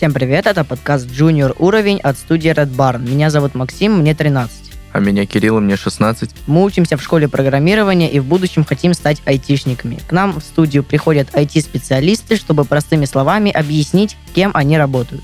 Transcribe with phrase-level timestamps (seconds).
[0.00, 3.06] Всем привет, это подкаст Junior уровень от студии Red Barn.
[3.06, 4.72] Меня зовут Максим, мне 13.
[4.92, 6.30] А меня Кирилл, мне 16.
[6.46, 9.98] Мы учимся в школе программирования и в будущем хотим стать айтишниками.
[10.08, 15.22] К нам в студию приходят IT-специалисты, чтобы простыми словами объяснить, кем они работают.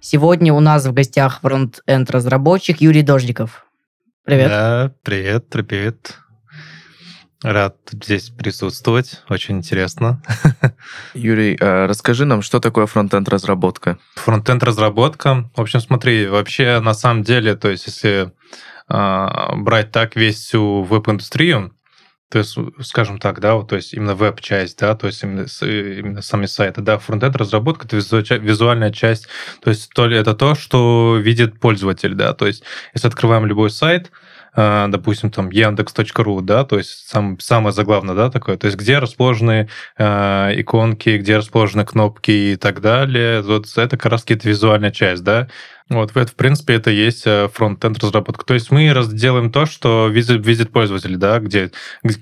[0.00, 3.66] Сегодня у нас в гостях фронт-энд разработчик Юрий Дождиков.
[4.24, 4.48] Привет.
[4.48, 6.20] Да, привет, привет.
[7.42, 10.20] Рад здесь присутствовать, очень интересно.
[11.14, 13.96] Юрий, а расскажи нам, что такое фронтенд разработка?
[14.16, 18.32] Фронтенд разработка, в общем, смотри, вообще на самом деле, то есть если
[18.88, 21.72] э, брать так весь всю веб-индустрию,
[22.28, 26.22] то есть, скажем так, да, вот, то есть именно веб-часть, да, то есть именно, именно
[26.22, 27.96] сами сайты, да, фронтенд разработка это
[28.36, 29.28] визуальная часть,
[29.62, 32.64] то есть то ли это то, что видит пользователь, да, то есть
[32.94, 38.30] если открываем любой сайт, а, допустим, там яндекс.ру, да, то есть сам, самое заглавное, да,
[38.30, 43.96] такое, то есть где расположены э, иконки, где расположены кнопки и так далее, вот это
[43.96, 45.48] как раз какая-то визуальная часть, да,
[45.90, 48.44] вот, это, в принципе, это есть э, фронт-энд разработка.
[48.44, 51.70] То есть мы делаем то, что видит, видит пользователь, да, где,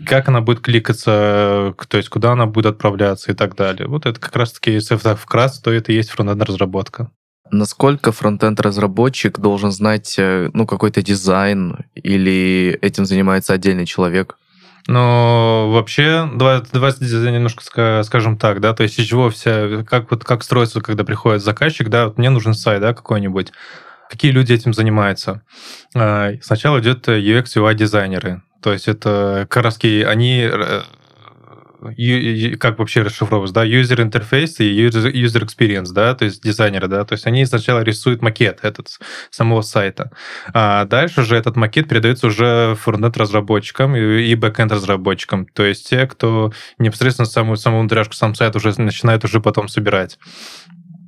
[0.06, 3.88] как она будет кликаться, то есть куда она будет отправляться и так далее.
[3.88, 7.10] Вот это как раз-таки, если вкратце, то это и есть front-end разработка.
[7.50, 14.36] Насколько фронтенд-разработчик должен знать э, ну, какой-то дизайн или этим занимается отдельный человек?
[14.88, 20.24] Ну, вообще, давай, давай немножко скажем так, да, то есть из чего вся, как вот
[20.24, 23.52] как строится, когда приходит заказчик, да, вот мне нужен сайт, да, какой-нибудь.
[24.08, 25.42] Какие люди этим занимаются?
[25.94, 30.82] А, сначала идет UX, UI дизайнеры, то есть это как они э,
[32.58, 37.04] как вообще расшифровывается, да, user interface и user, user experience, да, то есть дизайнеры, да,
[37.04, 38.98] то есть они сначала рисуют макет этот
[39.30, 40.10] самого сайта,
[40.52, 45.88] а дальше же этот макет передается уже фронтенд разработчикам и, и бэкенд разработчикам, то есть
[45.88, 50.18] те, кто непосредственно саму, саму внутряшку, сам сайт уже начинает уже потом собирать.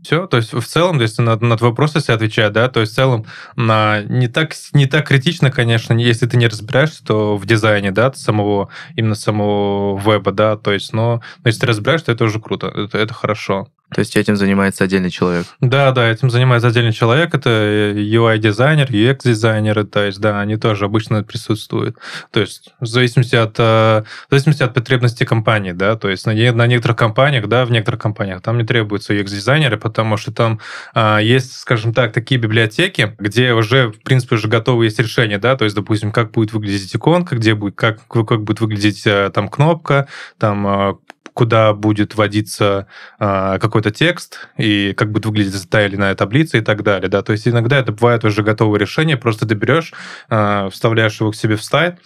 [0.03, 2.93] Все, то есть в целом, если на, на твой вопрос если отвечать, да, то есть
[2.93, 3.27] в целом
[3.57, 8.13] на, не, так, не так критично, конечно, если ты не разбираешься, то в дизайне, да,
[8.13, 12.41] самого, именно самого веба, да, то есть, но, но если ты разбираешься, то это уже
[12.41, 13.69] круто, это, это хорошо.
[13.95, 15.47] То есть этим занимается отдельный человек?
[15.61, 17.35] Да, да, этим занимается отдельный человек.
[17.35, 21.97] Это UI-дизайнер, UX-дизайнеры, то есть, да, они тоже обычно присутствуют.
[22.31, 26.33] То есть в зависимости от, э, в зависимости от потребностей компании, да, то есть на,
[26.33, 30.61] на некоторых компаниях, да, в некоторых компаниях там не требуются UX-дизайнеры, потому что там
[30.95, 35.57] а, есть, скажем так, такие библиотеки, где уже, в принципе, уже готовы есть решения, да,
[35.57, 39.49] то есть, допустим, как будет выглядеть иконка, где будет, как, как будет выглядеть э, там
[39.49, 40.95] кнопка, там э,
[41.39, 42.89] куда будет вводиться
[43.21, 47.09] э, какой-то текст и как будет выглядеть та или иная таблица и так далее.
[47.09, 47.23] Да?
[47.23, 49.93] То есть иногда это бывает уже готовое решение, просто ты берешь,
[50.31, 52.01] э, вставляешь его к себе в сайт,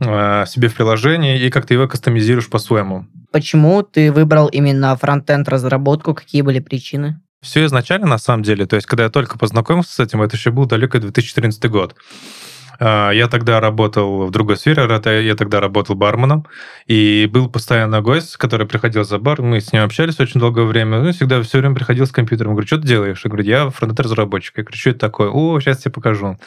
[0.00, 3.06] э, себе в приложение и как-то его кастомизируешь по-своему.
[3.30, 6.12] Почему ты выбрал именно фронтенд разработку?
[6.12, 7.20] Какие были причины?
[7.40, 10.50] Все изначально, на самом деле, то есть, когда я только познакомился с этим, это еще
[10.50, 11.94] был далекий 2014 год.
[12.84, 16.48] А, я тогда работал в другой сфере, я тогда работал барменом,
[16.86, 21.00] и был постоянно гость, который приходил за бар, мы с ним общались очень долгое время,
[21.00, 23.20] ну, всегда все время приходил с компьютером, говорю, что ты делаешь?
[23.24, 24.58] Я говорю, я фронтенд-разработчик.
[24.58, 25.28] Я говорю, что это такое?
[25.30, 26.38] О, сейчас тебе покажу.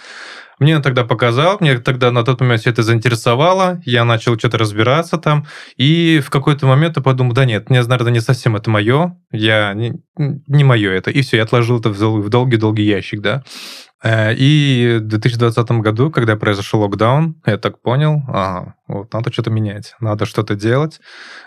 [0.59, 4.57] Мне он тогда показал, мне тогда на тот момент все это заинтересовало, я начал что-то
[4.57, 5.45] разбираться там,
[5.75, 9.73] и в какой-то момент я подумал, да нет, мне, наверное, не совсем это мое, я
[9.73, 13.43] не, не мое это, и все, я отложил это в долгий-долгий ящик, да.
[14.05, 19.49] Э, и в 2020 году, когда произошел локдаун, я так понял, ага, вот надо что-то
[19.49, 20.99] менять, надо что-то делать.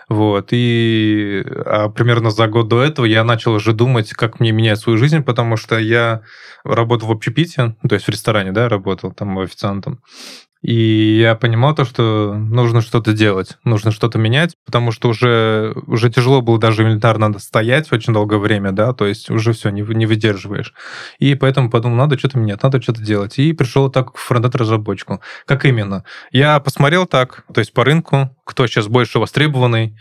[0.09, 0.49] Вот.
[0.51, 4.97] И а примерно за год до этого я начал уже думать, как мне менять свою
[4.97, 6.21] жизнь, потому что я
[6.65, 10.01] работал в общепите, то есть в ресторане, да, работал там официантом.
[10.61, 16.09] И я понимал то, что нужно что-то делать, нужно что-то менять, потому что уже, уже
[16.09, 20.05] тяжело было даже элементарно стоять очень долгое время, да, то есть уже все, не, не
[20.05, 20.73] выдерживаешь.
[21.17, 23.39] И поэтому подумал, надо что-то менять, надо что-то делать.
[23.39, 25.21] И пришел так к фронтенд-разработчику.
[25.45, 26.03] Как именно?
[26.31, 29.95] Я посмотрел так, то есть по рынку, кто сейчас больше востребованный,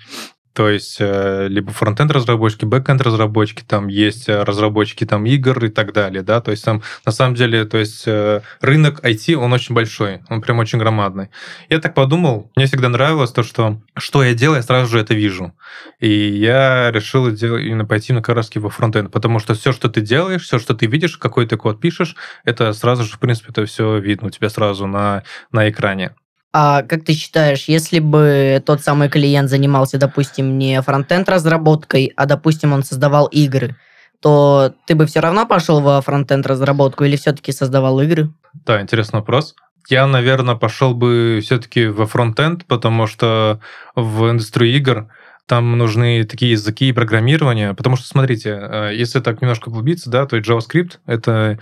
[0.52, 5.68] то есть э, либо фронтенд разработчики, бэкенд разработчики, там есть э, разработчики там игр и
[5.68, 9.52] так далее, да, то есть там на самом деле, то есть э, рынок IT, он
[9.52, 11.28] очень большой, он прям очень громадный.
[11.68, 15.14] Я так подумал, мне всегда нравилось то, что что я делаю, я сразу же это
[15.14, 15.52] вижу.
[16.00, 20.00] И я решил делать, именно пойти на как во фронтенд, потому что все, что ты
[20.00, 23.64] делаешь, все, что ты видишь, какой ты код пишешь, это сразу же, в принципе, это
[23.66, 25.22] все видно у тебя сразу на,
[25.52, 26.12] на экране.
[26.52, 32.26] А как ты считаешь, если бы тот самый клиент занимался, допустим, не фронтенд разработкой, а,
[32.26, 33.76] допустим, он создавал игры,
[34.20, 38.30] то ты бы все равно пошел во фронтенд разработку или все-таки создавал игры?
[38.66, 39.54] Да, интересный вопрос.
[39.88, 43.60] Я, наверное, пошел бы все-таки во фронтенд, потому что
[43.94, 45.08] в индустрию игр
[45.46, 50.36] там нужны такие языки программирования, потому что, смотрите, э, если так немножко углубиться, да, то
[50.36, 51.58] JavaScript— это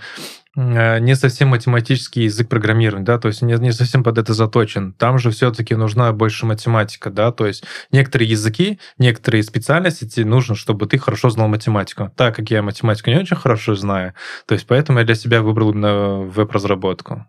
[0.57, 4.93] не совсем математический язык программирования, да, то есть не, не совсем под это заточен.
[4.93, 10.55] Там же все-таки нужна больше математика, да, то есть некоторые языки, некоторые специальности тебе нужно,
[10.55, 12.11] чтобы ты хорошо знал математику.
[12.15, 14.13] Так как я математику не очень хорошо знаю,
[14.47, 17.27] то есть поэтому я для себя выбрал именно веб-разработку.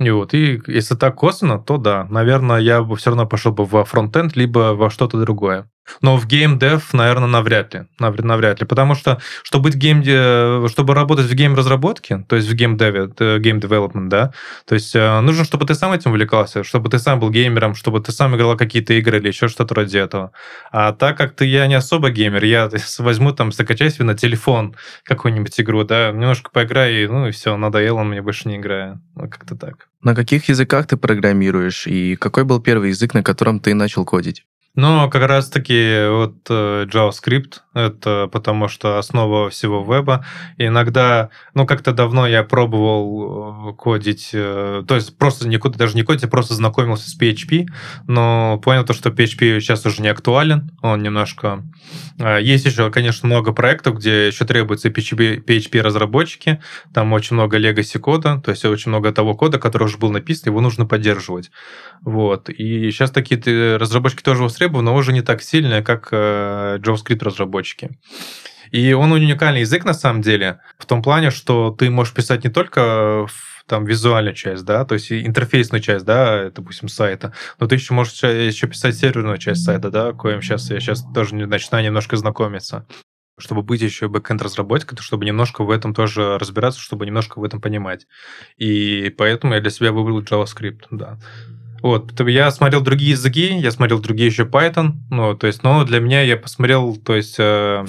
[0.00, 3.64] И вот, и если так косвенно, то да, наверное, я бы все равно пошел бы
[3.64, 5.70] во фронтенд, либо во что-то другое.
[6.00, 7.84] Но в геймдев, наверное, навряд ли.
[7.98, 8.66] Навряд ли.
[8.66, 10.02] Потому что, чтобы быть гейм,
[10.68, 14.32] чтобы работать в game-разработке, то есть в геймдеве, game development, да,
[14.66, 18.00] то есть э, нужно, чтобы ты сам этим увлекался, чтобы ты сам был геймером, чтобы
[18.00, 20.32] ты сам играл какие-то игры или еще что-то вроде этого.
[20.70, 24.76] А так как ты, я не особо геймер, я возьму там, закачаю себе на телефон
[25.04, 29.00] какую-нибудь игру, да, немножко поиграю, и, ну и все, надоело, мне больше не играю.
[29.14, 29.88] Ну, как-то так.
[30.02, 34.44] На каких языках ты программируешь, и какой был первый язык, на котором ты начал кодить?
[34.76, 40.26] Но как раз-таки вот э, JavaScript, это потому что основа всего веба.
[40.56, 45.94] И иногда, ну как-то давно я пробовал э, кодить, э, то есть просто не, даже
[45.94, 47.66] не кодить, а просто знакомился с PHP,
[48.08, 51.62] но понял то, что PHP сейчас уже не актуален, он немножко...
[52.40, 56.60] Есть еще, конечно, много проектов, где еще требуются PHP, PHP разработчики,
[56.92, 60.50] там очень много legacy кода, то есть очень много того кода, который уже был написан,
[60.50, 61.50] его нужно поддерживать.
[62.00, 62.48] Вот.
[62.50, 67.90] И сейчас такие разработчики тоже востребованы, но уже не так сильные, как э, JavaScript разработчики.
[68.70, 72.50] И он уникальный язык на самом деле, в том плане, что ты можешь писать не
[72.50, 73.26] только
[73.66, 78.22] там визуальную часть, да, то есть интерфейсную часть, да, допустим, сайта, но ты еще можешь
[78.22, 82.86] еще писать серверную часть сайта, да, коим сейчас я сейчас тоже начинаю немножко знакомиться
[83.38, 87.60] чтобы быть еще бэкэнд разработчиком, чтобы немножко в этом тоже разбираться, чтобы немножко в этом
[87.60, 88.06] понимать.
[88.56, 91.18] И поэтому я для себя выбрал JavaScript, да.
[91.84, 96.00] Вот, я смотрел другие языки, я смотрел другие еще Python, ну, то есть, но для
[96.00, 97.84] меня я посмотрел, то есть, э,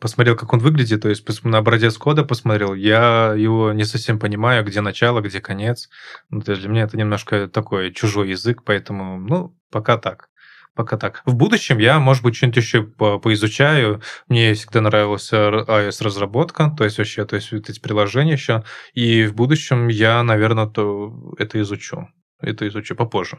[0.00, 4.64] посмотрел, как он выглядит, то есть на образец кода посмотрел, я его не совсем понимаю,
[4.64, 5.88] где начало, где конец.
[6.30, 10.28] Ну, то есть для меня это немножко такой чужой язык, поэтому, ну, пока так.
[10.74, 11.22] Пока так.
[11.24, 14.02] В будущем я, может быть, что-нибудь еще по поизучаю.
[14.26, 18.64] Мне всегда нравилась iOS-разработка, то есть вообще, то есть вот эти приложения еще.
[18.94, 22.08] И в будущем я, наверное, то это изучу
[22.42, 23.38] это изучу попозже.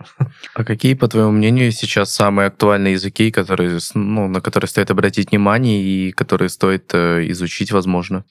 [0.56, 5.32] А какие, по твоему мнению, сейчас самые актуальные языки, которые, ну, на которые стоит обратить
[5.32, 8.26] внимание и которые стоит э, изучить, возможно?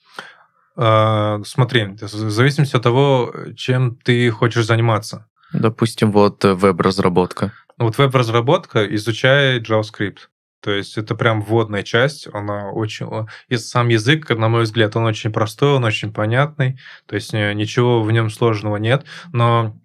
[0.77, 5.27] А, смотри, в зависимости от того, чем ты хочешь заниматься.
[5.53, 7.53] Допустим, вот э, веб-разработка.
[7.79, 10.29] Вот веб-разработка изучает JavaScript.
[10.63, 13.09] То есть это прям вводная часть, она очень...
[13.49, 17.53] И сам язык, на мой взгляд, он очень простой, он очень понятный, то есть э,
[17.53, 19.77] ничего в нем сложного нет, но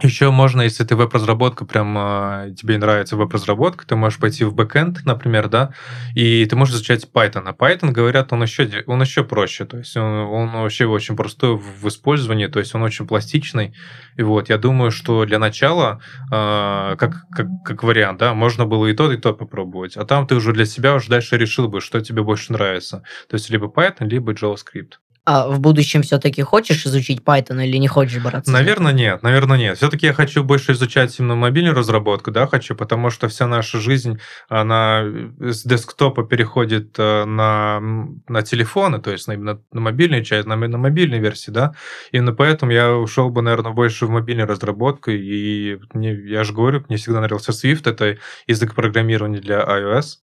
[0.00, 5.04] еще можно, если ты веб-разработка, прям э, тебе нравится веб-разработка, ты можешь пойти в бэкэнд,
[5.04, 5.74] например, да,
[6.14, 7.42] и ты можешь изучать Python.
[7.44, 11.56] А Python, говорят, он еще, он еще проще, то есть он, он вообще очень простой
[11.56, 13.74] в использовании, то есть он очень пластичный.
[14.16, 16.00] И вот, я думаю, что для начала,
[16.32, 19.96] э, как, как, как вариант, да, можно было и тот, и тот попробовать.
[19.96, 23.02] А там ты уже для себя уже дальше решил бы, что тебе больше нравится.
[23.28, 25.01] То есть либо Python, либо JavaScript.
[25.24, 28.50] А в будущем все-таки хочешь изучить Python или не хочешь браться?
[28.50, 29.22] Наверное, нет.
[29.22, 29.76] Наверное, нет.
[29.76, 34.18] Все-таки я хочу больше изучать именно мобильную разработку, да, хочу, потому что вся наша жизнь,
[34.48, 35.04] она
[35.38, 37.80] с десктопа переходит э, на,
[38.26, 41.72] на телефоны, то есть именно на мобильную часть, на, на мобильной версии, да.
[42.10, 45.12] Именно поэтому я ушел бы, наверное, больше в мобильную разработку.
[45.12, 50.16] И мне, я же говорю, мне всегда нравился Swift, это язык программирования для iOS.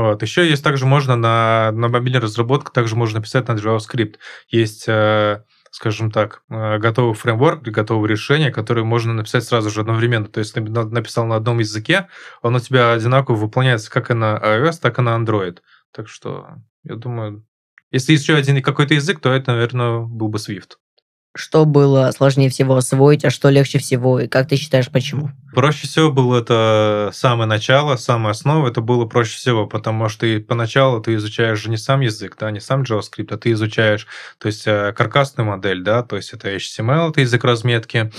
[0.00, 0.22] Вот.
[0.22, 4.16] Еще есть также можно на, на мобильной разработке, также можно писать на JavaScript.
[4.48, 10.28] Есть, э, скажем так, э, готовый фреймворк, готовое решение, которое можно написать сразу же одновременно.
[10.28, 12.08] То есть написал на одном языке,
[12.40, 15.58] он у тебя одинаково выполняется как и на iOS, так и на Android.
[15.92, 16.48] Так что,
[16.84, 17.44] я думаю,
[17.90, 20.78] если еще один какой-то язык, то это, наверное, был бы Swift.
[21.34, 24.20] Что было сложнее всего освоить, а что легче всего?
[24.20, 25.30] И как ты считаешь, почему?
[25.54, 28.68] Проще всего было это самое начало, самая основа.
[28.68, 32.50] Это было проще всего, потому что ты поначалу ты изучаешь же не сам язык, да,
[32.50, 34.06] не сам JavaScript, а ты изучаешь,
[34.38, 38.12] то есть э, каркасную модель, да, то есть это HTML, это язык разметки,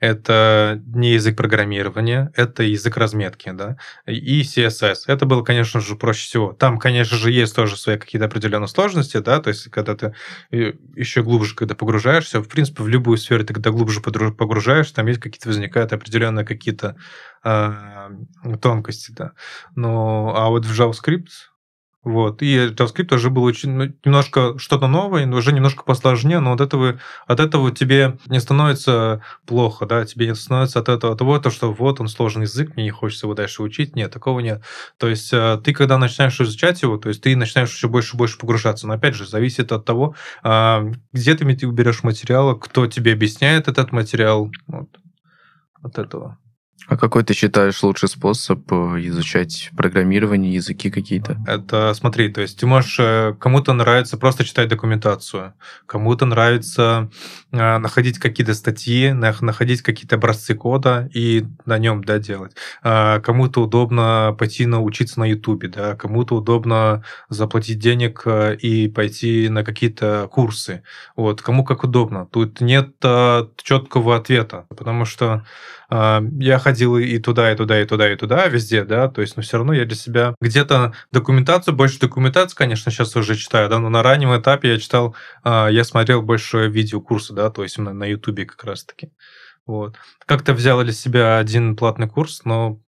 [0.00, 3.76] это не язык программирования, это язык разметки, да,
[4.06, 5.04] и CSS.
[5.06, 6.52] Это было, конечно же, проще всего.
[6.54, 10.14] Там, конечно же, есть тоже свои какие-то определенные сложности, да, то есть когда ты
[10.50, 15.06] э, еще глубже, когда погружаешься, в принципе, в любую сферу ты когда глубже погружаешься, там
[15.06, 16.96] есть какие-то возникают определенные какие-то
[17.44, 18.10] э,
[18.60, 19.32] тонкости, да.
[19.76, 21.49] Ну, а вот в JavaScript
[22.02, 22.40] Вот.
[22.40, 26.62] И JavaScript тоже был очень ну, немножко что-то новое, но уже немножко посложнее, но от
[26.62, 31.50] этого, от этого тебе не становится плохо, да, тебе не становится от этого того, то,
[31.50, 33.96] что вот он сложный язык, мне не хочется его дальше учить.
[33.96, 34.62] Нет, такого нет.
[34.98, 38.18] То есть э, ты, когда начинаешь изучать его, то есть ты начинаешь еще больше и
[38.18, 38.86] больше погружаться.
[38.86, 43.92] Но опять же, зависит от того, а, где ты берешь материалы, кто тебе объясняет этот
[43.92, 44.50] материал.
[44.66, 44.88] Вот.
[45.82, 46.38] От этого.
[46.90, 48.74] А какой ты считаешь лучший способ э,
[49.06, 51.38] изучать программирование, языки какие-то?
[51.46, 55.54] Это, смотри, то есть ты можешь, э, кому-то нравится просто читать документацию,
[55.86, 57.08] кому-то нравится
[57.52, 62.56] э, находить какие-то статьи, находить какие-то образцы кода и на нем, да, делать.
[62.82, 69.62] А кому-то удобно пойти научиться на Ютубе, да, кому-то удобно заплатить денег и пойти на
[69.62, 70.82] какие-то курсы.
[71.14, 72.26] Вот, кому как удобно.
[72.26, 72.96] Тут нет
[73.62, 75.44] четкого ответа, потому что
[75.92, 79.42] я ходил и туда, и туда, и туда, и туда, везде, да, то есть, но
[79.42, 83.88] все равно я для себя где-то документацию, больше документацию, конечно, сейчас уже читаю, да, но
[83.88, 88.04] на раннем этапе я читал, а, я смотрел больше видеокурсы, да, то есть именно на
[88.04, 89.12] Ютубе как раз-таки.
[89.66, 89.96] Вот.
[90.26, 92.80] Как-то взял для себя один платный курс, но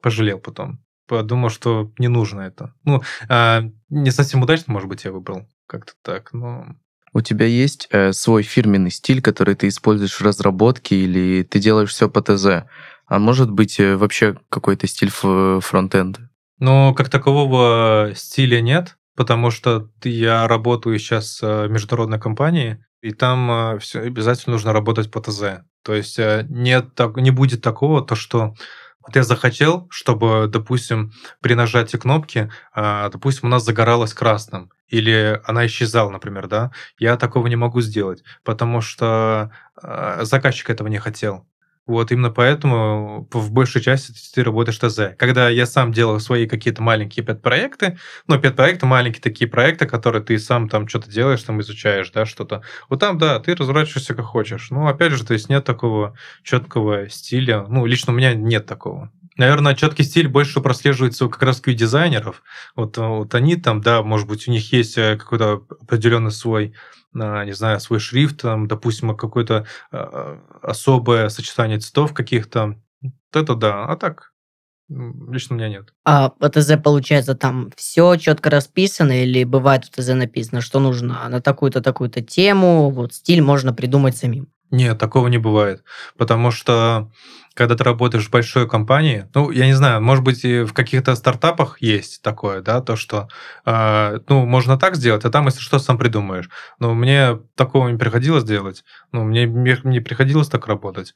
[0.00, 0.82] пожалел потом.
[1.06, 2.74] Подумал, что не нужно это.
[2.84, 5.46] Ну, а, не совсем удачно, может быть, я выбрал.
[5.66, 6.76] Как-то так, но
[7.12, 11.90] у тебя есть э, свой фирменный стиль, который ты используешь в разработке, или ты делаешь
[11.90, 12.68] все по ТЗ?
[13.10, 16.30] А может быть э, вообще какой-то стиль фронтенда?
[16.60, 23.50] Ну, как такового стиля нет, потому что я работаю сейчас в международной компании, и там
[23.50, 25.64] э, все обязательно нужно работать по ТЗ.
[25.82, 28.54] То есть э, нет, не будет такого, то что
[29.04, 35.40] вот я захотел, чтобы, допустим, при нажатии кнопки, а, допустим, у нас загоралась красным, или
[35.46, 39.50] она исчезала, например, да, я такого не могу сделать, потому что
[40.20, 41.46] заказчик этого не хотел.
[41.86, 45.16] Вот именно поэтому в большей части ты работаешь ТЗ.
[45.18, 50.38] Когда я сам делал свои какие-то маленькие пет-проекты, ну, пет-проекты, маленькие такие проекты, которые ты
[50.38, 52.62] сам там что-то делаешь, там изучаешь, да, что-то.
[52.88, 54.70] Вот там, да, ты разворачиваешься как хочешь.
[54.70, 57.66] Ну, опять же, то есть нет такого четкого стиля.
[57.68, 59.10] Ну, лично у меня нет такого.
[59.36, 62.42] Наверное, четкий стиль больше прослеживается как раз у дизайнеров.
[62.76, 66.74] Вот, вот они там, да, может быть, у них есть э, какой-то определенный свой
[67.12, 72.76] не знаю, свой шрифт, там, допустим, какое-то а, особое сочетание цветов каких-то.
[73.02, 73.84] Вот это да.
[73.86, 74.32] А так,
[74.88, 75.92] лично у меня нет.
[76.04, 81.28] А по ТЗ, получается, там все четко расписано или бывает в ТЗ написано, что нужно
[81.28, 84.48] на такую-то, такую-то тему, вот стиль можно придумать самим?
[84.70, 85.82] Нет, такого не бывает.
[86.16, 87.10] Потому что
[87.54, 91.14] когда ты работаешь в большой компании, ну, я не знаю, может быть, и в каких-то
[91.16, 93.28] стартапах есть такое, да, то, что,
[93.66, 96.48] э, ну, можно так сделать, а там, если что, сам придумаешь.
[96.78, 101.14] Но мне такого не приходилось делать, ну, мне не приходилось так работать.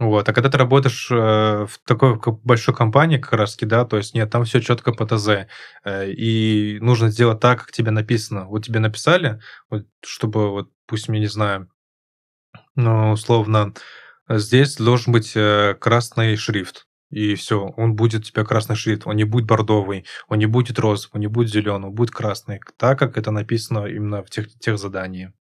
[0.00, 0.28] Вот.
[0.28, 4.30] А когда ты работаешь э, в такой большой компании, как раз да, то есть нет,
[4.30, 5.46] там все четко по ТЗ.
[5.84, 8.46] Э, и нужно сделать так, как тебе написано.
[8.46, 11.68] Вот тебе написали, вот, чтобы, вот, пусть, я не знаю,
[12.82, 13.72] ну, условно,
[14.28, 16.86] здесь должен быть э, красный шрифт.
[17.10, 20.78] И все, он будет у тебя красный шрифт, он не будет бордовый, он не будет
[20.78, 24.46] розовый, он не будет зеленый, он будет красный, так как это написано именно в тех,
[24.60, 25.32] тех заданиях.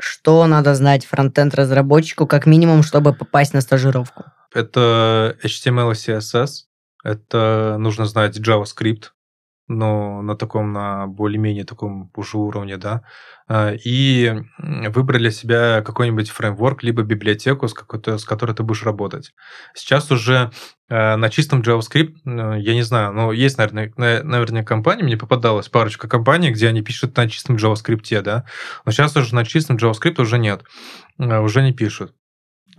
[0.00, 4.24] Что надо знать фронтенд-разработчику как минимум, чтобы попасть на стажировку?
[4.52, 6.64] Это HTML и CSS,
[7.04, 9.10] это нужно знать JavaScript,
[9.66, 13.02] но на таком, на более-менее таком уже уровне, да,
[13.48, 19.32] а, и выбрать для себя какой-нибудь фреймворк, либо библиотеку, с, с которой ты будешь работать.
[19.74, 20.50] Сейчас уже
[20.88, 26.08] а, на чистом JavaScript, я не знаю, но есть, наверное, наверное, компании, мне попадалась парочка
[26.08, 28.44] компаний, где они пишут на чистом JavaScript, да,
[28.84, 30.62] но сейчас уже на чистом JavaScript уже нет,
[31.18, 32.14] а, уже не пишут.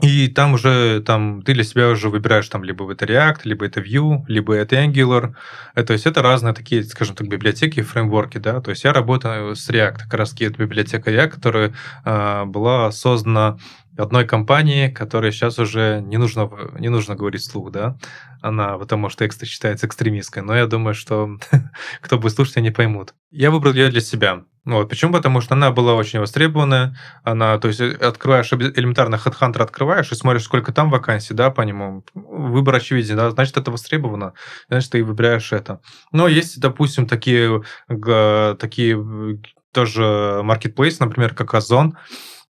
[0.02, 3.80] И там уже там ты для себя уже выбираешь там либо это React, либо это
[3.80, 5.36] Vue, либо это Angular.
[5.74, 8.60] Это, то есть это разные такие, скажем так, библиотеки, фреймворки, да.
[8.60, 11.74] То есть я работаю с React, как раз таки это библиотека React, которая
[12.04, 13.58] э, была создана
[13.98, 16.50] одной компании, которая сейчас уже не нужно,
[16.80, 17.98] не нужно говорить вслух, да,
[18.42, 21.38] она, потому что текст считается экстремистской, но я думаю, что
[22.02, 23.14] кто будет слушать, они поймут.
[23.32, 24.44] Я выбрал ее для себя.
[24.66, 24.90] Вот.
[24.90, 25.14] Почему?
[25.14, 26.98] Потому что она была очень востребованная.
[27.24, 32.04] Она, то есть, открываешь элементарно HeadHunter открываешь и смотришь, сколько там вакансий, да, по нему.
[32.16, 34.34] Выбор очевиден, да, значит, это востребовано,
[34.68, 35.82] значит, ты выбираешь это.
[36.12, 39.40] Но есть, допустим, такие, такие
[39.72, 41.98] тоже маркетплейсы, например, как Озон.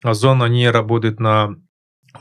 [0.03, 1.55] Озон, они работают на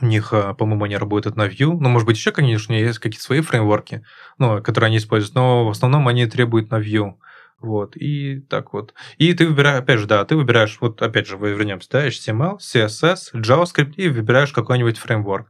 [0.01, 1.77] у них, а, по-моему, они работают на Vue.
[1.79, 4.03] Ну, может быть, еще, конечно, есть какие-то свои фреймворки,
[4.39, 7.15] ну, которые они используют, но в основном они требуют на Vue.
[7.59, 8.93] Вот, и так вот.
[9.17, 13.33] И ты выбираешь, опять же, да, ты выбираешь, вот опять же, вернемся, да, HTML, CSS,
[13.35, 15.47] JavaScript, и выбираешь какой-нибудь фреймворк.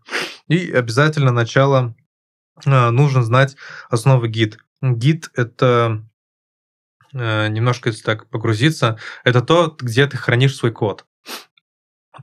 [0.48, 1.96] И обязательно начало
[2.66, 3.56] э, нужно знать
[3.90, 4.60] основы гид.
[4.82, 6.04] Гид— это
[7.14, 11.06] э, немножко если так погрузиться, это то, где ты хранишь свой код.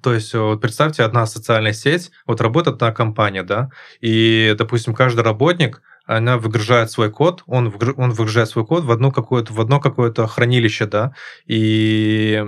[0.03, 3.71] То есть, вот представьте, одна социальная сеть, вот работает одна компания, да,
[4.01, 5.83] и, допустим, каждый работник
[6.17, 10.27] она выгружает свой код, он, он выгружает свой код в одно какое-то, в одно какое-то
[10.27, 11.13] хранилище, да,
[11.47, 12.45] и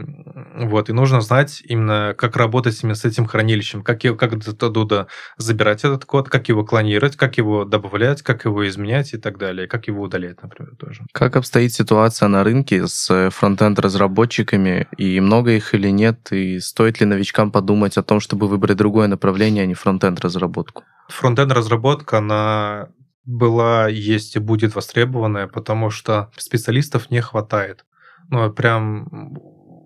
[0.57, 5.07] вот, и нужно знать именно, как работать именно с этим хранилищем, как, его, как оттуда
[5.37, 9.69] забирать этот код, как его клонировать, как его добавлять, как его изменять и так далее,
[9.69, 11.03] как его удалять, например, тоже.
[11.13, 17.07] Как обстоит ситуация на рынке с фронтенд-разработчиками, и много их или нет, и стоит ли
[17.07, 20.83] новичкам подумать о том, чтобы выбрать другое направление, а не фронтенд-разработку?
[21.09, 22.89] Фронтенд-разработка, она
[23.25, 27.85] была, есть и будет востребованная, потому что специалистов не хватает.
[28.31, 29.37] Ну, прям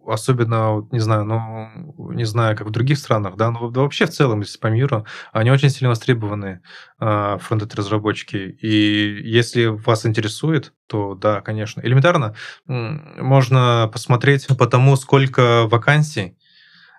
[0.07, 4.41] особенно, не знаю, ну, не знаю, как в других странах, да, но вообще в целом,
[4.41, 6.61] если по миру, они очень сильно востребованы,
[7.01, 8.37] э, фронтенд-разработчики.
[8.37, 11.81] И если вас интересует, то да, конечно.
[11.81, 12.35] Элементарно
[12.67, 16.37] можно посмотреть по тому, сколько вакансий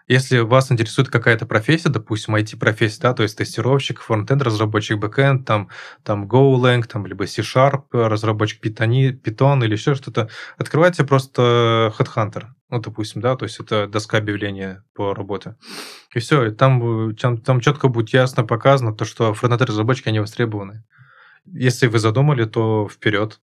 [0.08, 5.70] если вас интересует какая-то профессия, допустим, IT-профессия, да, то есть тестировщик, фронтенд, разработчик бэкенд, там,
[6.04, 12.80] там GoLang, там, либо C-Sharp, разработчик Python, Python или еще что-то, открывайте просто Headhunter, ну,
[12.80, 15.56] допустим, да, то есть это доска объявления по работе.
[16.16, 20.86] И все, и там, там, там четко будет ясно показано то, что фронтенд-разработчики, они востребованы.
[21.46, 23.42] Если вы задумали, то вперед,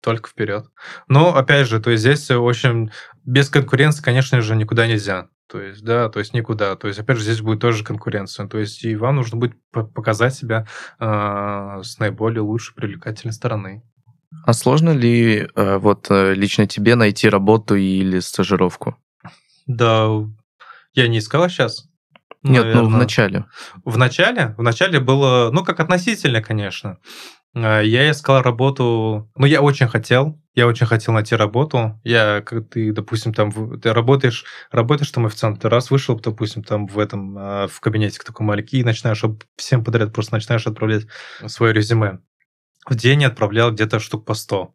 [0.00, 0.66] только вперед.
[1.08, 2.90] Но, опять же, то есть здесь очень
[3.24, 5.28] без конкуренции, конечно же, никуда нельзя.
[5.50, 6.76] То есть, да, то есть никуда.
[6.76, 8.46] То есть, опять же, здесь будет тоже конкуренция.
[8.46, 10.66] То есть, и вам нужно будет показать себя
[11.00, 13.82] э, с наиболее лучшей привлекательной стороны.
[14.46, 18.96] А сложно ли э, вот э, лично тебе найти работу или стажировку?
[19.66, 20.08] Да,
[20.94, 21.88] я не искала сейчас.
[22.42, 22.82] Нет, наверное.
[22.82, 23.44] ну в начале.
[23.84, 24.54] В начале?
[24.56, 26.98] В начале было, ну, как относительно, конечно.
[27.54, 32.00] А, я искал работу, ну, я очень хотел, я очень хотел найти работу.
[32.04, 36.86] Я, как ты, допустим, там, ты работаешь, работаешь там официантом, ты раз вышел, допустим, там
[36.86, 39.22] в этом, а, в кабинете такой маленький, и начинаешь
[39.56, 41.06] всем подряд просто начинаешь отправлять
[41.46, 42.20] свое резюме.
[42.88, 44.74] В день я отправлял где-то штук по 100.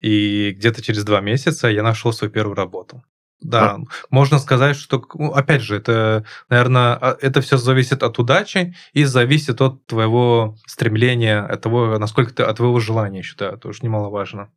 [0.00, 3.04] И где-то через два месяца я нашел свою первую работу.
[3.42, 3.78] Да,
[4.10, 9.04] можно сказать, что, ну, опять же, это, наверное, а, это все зависит от удачи и
[9.04, 14.48] зависит от твоего стремления, от того, насколько ты, от твоего желания, считаю, тоже немаловажно.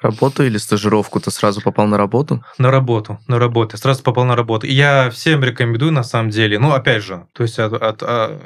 [0.00, 1.20] Работу или стажировку?
[1.20, 2.42] Ты сразу попал на работу?
[2.56, 3.76] На работу, на работу.
[3.76, 4.66] Сразу попал на работу.
[4.66, 8.02] И я всем рекомендую, на самом деле, ну, опять же, то есть от, от, от
[8.02, 8.40] а,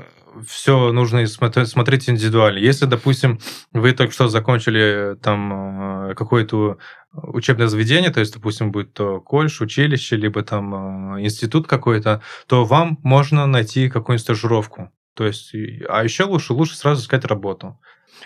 [0.46, 2.58] все нужно смотреть, индивидуально.
[2.58, 3.38] Если, допустим,
[3.72, 6.78] вы только что закончили там а, какое-то
[7.12, 12.64] учебное заведение, то есть, допустим, будет то колледж, училище, либо там э, институт какой-то, то
[12.64, 14.90] вам можно найти какую-нибудь стажировку.
[15.14, 15.54] То есть,
[15.88, 17.78] а еще лучше, лучше сразу искать работу.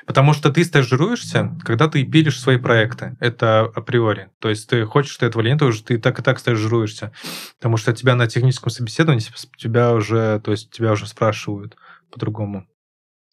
[0.07, 3.17] Потому что ты стажируешься, когда ты пилишь свои проекты.
[3.21, 4.31] Это априори.
[4.39, 7.13] То есть ты хочешь ты этого или нет, уже ты так и так стажируешься.
[7.59, 9.25] Потому что тебя на техническом собеседовании
[9.57, 11.77] тебя уже, то есть тебя уже спрашивают
[12.11, 12.67] по-другому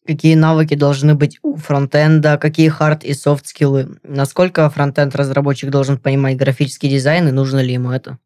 [0.06, 5.98] какие навыки должны быть у фронтенда, какие hard и софт скиллы, насколько фронтенд разработчик должен
[5.98, 8.18] понимать графический дизайн и нужно ли ему это?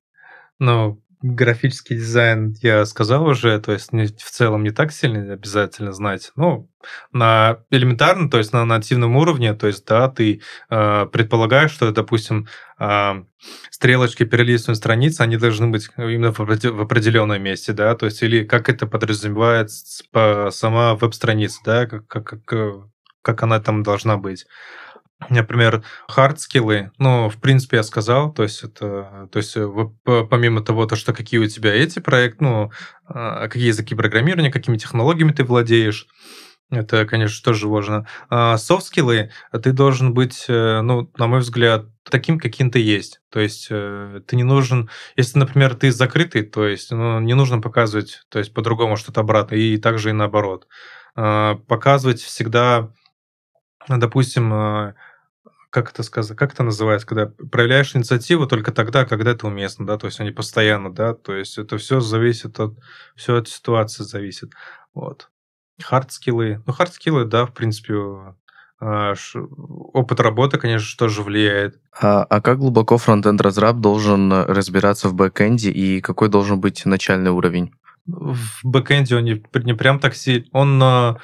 [0.59, 6.33] Ну, графический дизайн я сказал уже, то есть в целом не так сильно обязательно знать.
[6.37, 6.70] Ну,
[7.12, 12.48] на элементарно, то есть на нативном уровне, то есть, да, ты э, предполагаешь, что, допустим,
[12.78, 13.24] э,
[13.70, 18.44] стрелочки перелистывания страниц, они должны быть именно в, в определенном месте, да, то есть, или
[18.44, 22.88] как это подразумевает сама веб-страница, да, как, как, как,
[23.22, 24.46] как она там должна быть
[25.28, 29.54] например, хард-скиллы, ну, в принципе, я сказал, то есть это, то есть
[30.30, 32.70] помимо того, то, что какие у тебя эти проекты, ну,
[33.06, 36.06] а, какие языки программирования, какими технологиями ты владеешь,
[36.70, 38.06] это, конечно, тоже важно.
[38.30, 43.20] Софт-скиллы ты должен быть, э, ну, на мой взгляд, таким, каким ты есть.
[43.30, 47.61] То есть э, ты не нужен, если, например, ты закрытый, то есть ну, не нужно
[47.61, 50.68] показывать, то есть по-другому что-то обратно, и также и наоборот.
[51.16, 52.92] А, показывать всегда,
[53.88, 54.94] допустим, а,
[55.70, 59.96] как это сказать, как это называется, когда проявляешь инициативу только тогда, когда это уместно, да,
[59.96, 62.76] то есть они постоянно, да, то есть это все зависит от,
[63.14, 64.52] все от ситуации зависит,
[64.92, 65.30] вот.
[65.80, 67.94] Хардскиллы, ну, хардскиллы, да, в принципе,
[68.80, 69.14] а,
[69.92, 71.80] опыт работы, конечно, тоже влияет.
[71.98, 77.30] А, а как глубоко фронтенд разраб должен разбираться в бэкэнде и какой должен быть начальный
[77.30, 77.72] уровень?
[78.06, 81.16] В бэкэнде он не, не прям так сильно, он а,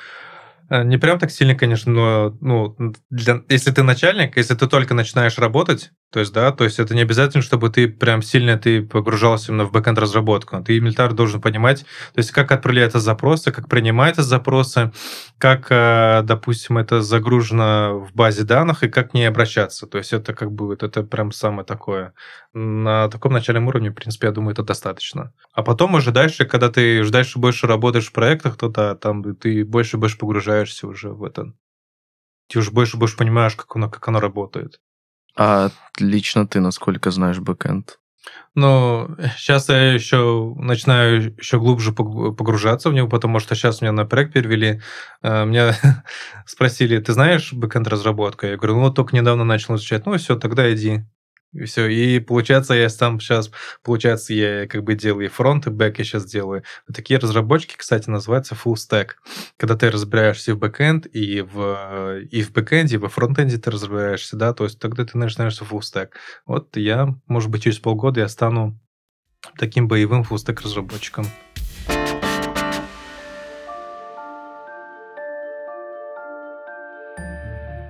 [0.70, 5.38] не прям так сильно, конечно, но ну, для, если ты начальник, если ты только начинаешь
[5.38, 9.50] работать, То есть, да, то есть это не обязательно, чтобы ты прям сильно ты погружался
[9.50, 10.62] именно в бэкэнд разработку.
[10.62, 11.80] Ты элементарно должен понимать,
[12.14, 14.92] то есть как отправляются запросы, как принимаются запросы,
[15.38, 19.86] как, э, допустим, это загружено в базе данных и как к ней обращаться.
[19.86, 22.14] То есть это как бы вот это прям самое такое.
[22.54, 25.32] На таком начальном уровне, в принципе, я думаю, это достаточно.
[25.52, 29.64] А потом уже дальше, когда ты дальше больше работаешь в проектах, то да, там ты
[29.64, 31.52] больше больше погружаешься уже в это.
[32.48, 34.80] Ты уже больше больше понимаешь, как оно, как оно работает.
[35.36, 37.98] А лично ты насколько знаешь бэкэнд?
[38.54, 44.06] Ну, сейчас я еще начинаю еще глубже погружаться в него, потому что сейчас меня на
[44.06, 44.80] проект перевели.
[45.22, 45.74] Э, меня
[46.46, 48.46] спросили, ты знаешь бэкэнд разработку?
[48.46, 50.06] Я говорю, ну, вот только недавно начал изучать.
[50.06, 51.04] Ну, все, тогда иди.
[51.52, 51.86] И все.
[51.86, 53.50] И получается, я сам сейчас,
[53.82, 56.62] получается, я как бы делаю и фронт, и бэк я сейчас делаю.
[56.92, 59.10] Такие разработчики, кстати, называются full stack.
[59.56, 64.36] Когда ты разбираешься в бэкэнд, и в, и в бэкэнде, и во фронтенде ты разбираешься,
[64.36, 66.10] да, то есть тогда ты начинаешься full stack.
[66.44, 68.78] Вот я, может быть, через полгода я стану
[69.58, 71.26] таким боевым full stack разработчиком.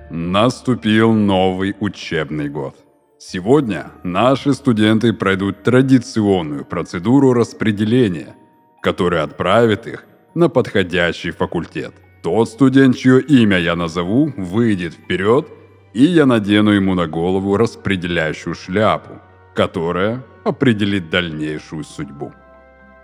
[0.09, 2.86] Наступил новый учебный год.
[3.19, 8.35] Сегодня наши студенты пройдут традиционную процедуру распределения,
[8.79, 11.95] которая отправит их на подходящий факультет.
[12.21, 15.47] Тот студент, чье имя я назову, выйдет вперед,
[15.95, 19.19] и я надену ему на голову распределяющую шляпу,
[19.55, 22.33] которая определит дальнейшую судьбу.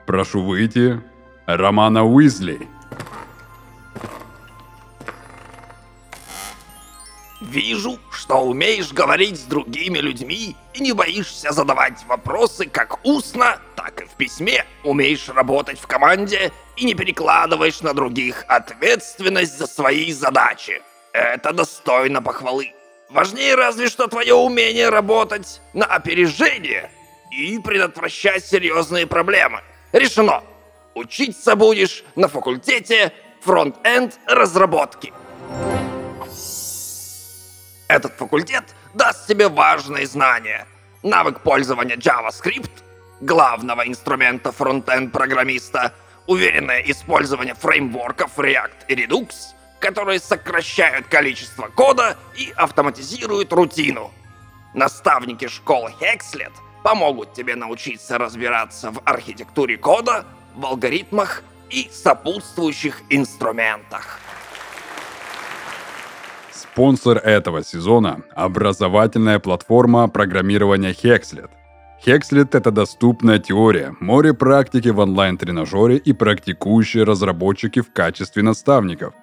[0.05, 1.01] Прошу выйти
[1.47, 2.59] Романа Уизли.
[7.43, 14.01] Вижу, что умеешь говорить с другими людьми и не боишься задавать вопросы как устно, так
[14.01, 14.65] и в письме.
[14.85, 20.81] Умеешь работать в команде и не перекладываешь на других ответственность за свои задачи.
[21.11, 22.71] Это достойно похвалы.
[23.09, 26.89] Важнее разве что твое умение работать на опережение
[27.29, 29.61] и предотвращать серьезные проблемы.
[29.91, 30.43] Решено.
[30.95, 35.11] Учиться будешь на факультете фронт-энд разработки.
[37.93, 38.63] Этот факультет
[38.95, 40.65] даст тебе важные знания.
[41.03, 42.71] Навык пользования JavaScript,
[43.21, 45.93] главного инструмента фронтенд-программиста,
[46.25, 49.29] уверенное использование фреймворков React и Redux,
[49.79, 54.11] которые сокращают количество кода и автоматизируют рутину.
[54.73, 56.53] Наставники школы Hexlet
[56.83, 60.25] помогут тебе научиться разбираться в архитектуре кода,
[60.55, 64.19] в алгоритмах и сопутствующих инструментах.
[66.63, 71.49] Спонсор этого сезона– образовательная платформа программирования Hexlet.
[72.05, 79.13] Hexlet– это доступная теория, море практики в онлайн-тренажере и практикующие разработчики в качестве наставников.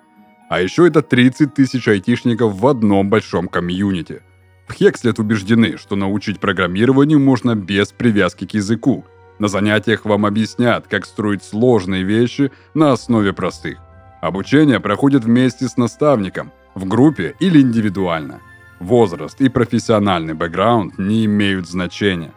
[0.50, 4.22] А еще это 30 тысяч айтишников в одном большом комьюнити.
[4.68, 9.06] В Hexlet убеждены, что научить программированию можно без привязки к языку.
[9.38, 13.78] На занятиях вам объяснят, как строить сложные вещи на основе простых.
[14.20, 18.40] Обучение проходит вместе с наставником– в группе или индивидуально.
[18.80, 22.32] Возраст и профессиональный бэкграунд не имеют значения.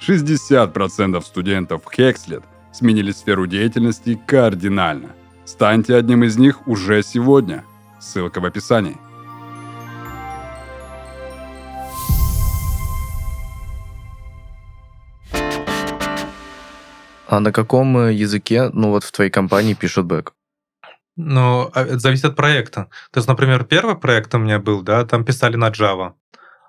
[0.00, 5.10] 60% студентов Хекслет сменили сферу деятельности кардинально.
[5.44, 7.64] Станьте одним из них уже сегодня.
[8.00, 8.96] Ссылка в описании.
[17.28, 20.32] А на каком э, языке, ну вот в твоей компании пишут бэк?
[21.16, 22.88] Ну, это зависит от проекта.
[23.12, 26.14] То есть, например, первый проект у меня был, да, там писали на Java.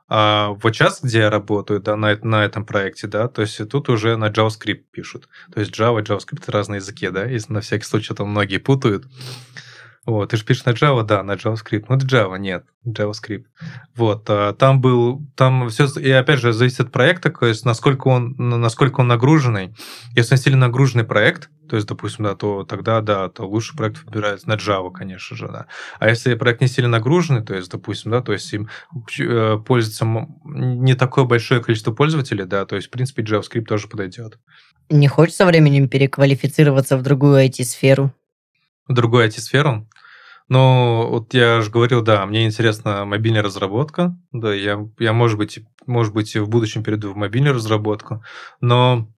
[0.08, 3.90] А вот сейчас, где я работаю, да, на, на этом проекте, да, то есть тут
[3.90, 5.28] уже на JavaScript пишут.
[5.52, 9.06] То есть Java, JavaScript— разные языки, да, если на всякий случай там многие путают.
[10.06, 11.86] Вот, ты же пишешь на Java, да, на JavaScript.
[11.90, 13.46] Ну, это Java, нет, JavaScript.
[13.96, 18.10] Вот, а, там был, там все, и опять же, зависит от проекта, то есть насколько
[18.10, 19.74] он, насколько он нагруженный.
[20.16, 24.04] Если он сильно нагруженный проект, то есть, допустим, да, то тогда, да, то лучше проект
[24.04, 25.66] выбирается на Java, конечно же, да.
[25.98, 28.70] А если проект не сильно нагруженный, то есть, допустим, да, то есть им
[29.20, 30.06] э, пользуется
[30.46, 34.38] не такое большое количество пользователей, да, то есть, в принципе, JavaScript тоже подойдет.
[34.92, 38.14] Не хочешь со временем переквалифицироваться в другую IT-сферу?
[38.88, 39.88] В другую IT-сферу?
[40.48, 44.16] Ну, вот я же говорил, да, мне интересна мобильная разработка.
[44.32, 48.24] Да, я, я может быть, может быть, в будущем перейду в мобильную разработку.
[48.62, 49.10] Но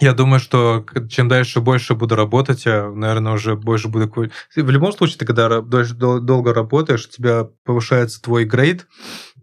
[0.00, 4.10] я думаю, что чем дальше больше буду работать, я, наверное, уже больше буду...
[4.56, 8.88] В любом случае, ты когда долго работаешь, у тебя повышается твой грейд,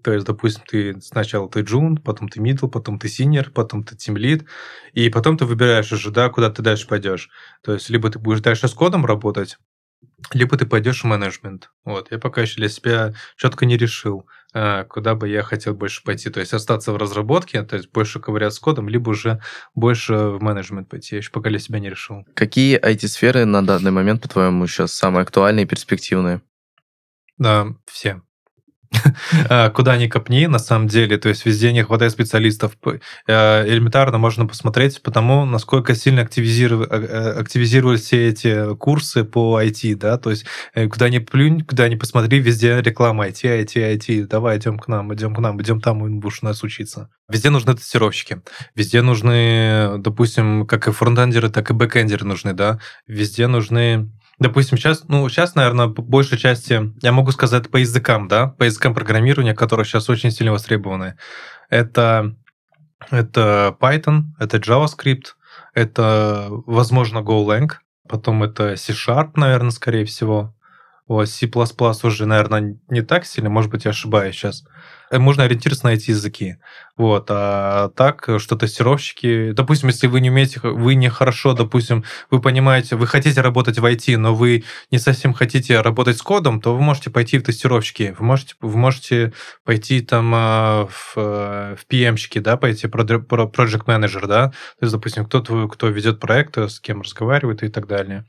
[0.04, 3.96] то есть, допустим, ты сначала ты джун, потом ты middle, потом ты senior, потом ты
[3.96, 4.46] тимлид,
[4.94, 7.30] и потом ты выбираешь уже, да, куда ты дальше пойдешь.
[7.64, 9.58] То есть, либо ты будешь дальше с кодом работать,
[10.34, 11.72] либо ты пойдешь в менеджмент.
[11.84, 14.28] Вот, я пока еще для себя четко не решил.
[14.54, 16.30] э, куда бы я хотел больше пойти.
[16.30, 19.42] То есть остаться в разработке, то есть больше ковырять с кодом, либо уже
[19.76, 21.16] больше в менеджмент пойти.
[21.16, 22.26] Я еще пока для себя не решил.
[22.36, 26.42] Какие IT-сферы на данный момент, по-твоему, сейчас самые актуальные и перспективные?
[27.38, 28.22] Да, все.
[29.50, 32.74] А, куда ни копни, на самом деле, то есть везде не хватает специалистов.
[33.28, 39.62] Э, элементарно можно посмотреть по тому, насколько сильно э, э, активизировались все эти курсы по
[39.62, 40.46] IT, да, то есть
[40.90, 45.14] куда ни плюнь, куда ни посмотри, везде реклама IT, IT, IT, давай идем к нам,
[45.14, 47.10] идем к нам, идем там, будешь у нас учиться.
[47.30, 48.42] Везде нужны тестировщики,
[48.76, 54.10] везде нужны, допустим, как и фронтендеры, так и бэкендеры нужны, да, везде нужны
[54.42, 58.64] Допустим, сейчас, ну, сейчас, наверное, по большей части, я могу сказать по языкам, да, по
[58.64, 61.16] языкам программирования, которые сейчас очень сильно востребованы.
[61.70, 62.36] Это,
[63.12, 65.36] это Python, это JavaScript,
[65.76, 67.70] это, возможно, GoLang,
[68.10, 70.56] потом это C-Sharp, наверное, скорее всего.
[71.08, 71.48] Вот, C++
[72.04, 74.64] уже, наверное, не так сильно, может быть, я ошибаюсь сейчас.
[75.12, 76.56] Э, можно ориентироваться на эти языки.
[76.96, 77.28] Вот.
[77.30, 79.52] А так, что тестировщики...
[79.52, 83.86] Допустим, если вы не умеете, вы не хорошо, допустим, вы понимаете, вы хотите работать в
[83.86, 88.16] IT, но вы не совсем хотите работать с кодом, то вы можете пойти в тестировщики,
[88.18, 89.34] вы можете, вы можете
[89.66, 95.68] пойти там а, в, в PM-щики, да, пойти project manager, да, то есть, допустим, кто-то,
[95.68, 98.26] кто ведет проект, с кем разговаривает и так далее.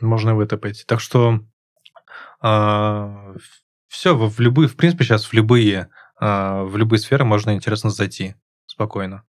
[0.00, 0.82] Можно в это пойти.
[0.86, 1.40] Так что
[2.40, 3.34] а,
[3.88, 5.88] все, в любые, в принципе, сейчас в любые
[6.24, 8.34] в любые сферы можно интересно зайти
[8.66, 9.24] спокойно.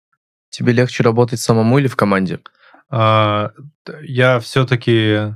[0.49, 2.39] Тебе легче работать самому или в команде?
[2.89, 3.51] А,
[4.01, 5.33] я все-таки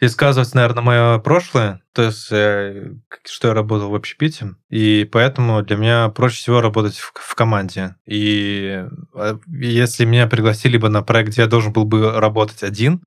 [0.00, 2.92] и сказывать, наверное, мое прошлое, то есть, э,
[3.24, 7.96] что я работал в общепите, и поэтому для меня проще всего работать в, в команде.
[8.04, 13.02] И а, если меня пригласили бы на проект, где я должен был бы работать один,